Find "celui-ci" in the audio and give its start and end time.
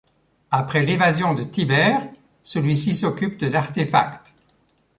2.43-2.95